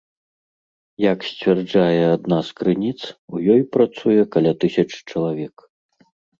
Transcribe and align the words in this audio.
Як 1.11 1.19
сцвярджае 1.27 1.99
адна 2.15 2.39
з 2.49 2.57
крыніц, 2.63 2.95
у 3.35 3.45
ёй 3.59 3.63
працуе 3.79 4.19
каля 4.35 4.51
тысячы 4.67 4.97
чалавек. 5.11 5.55